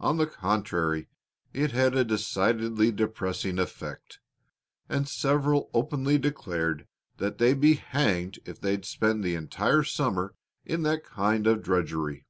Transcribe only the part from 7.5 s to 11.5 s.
be hanged if they'd spend the entire summer in that kind